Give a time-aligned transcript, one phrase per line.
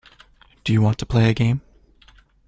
[0.63, 1.61] Do you want to play a game.